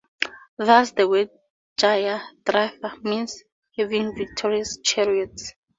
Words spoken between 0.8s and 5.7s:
the word "Jayadratha" means, 'having victorious chariots'.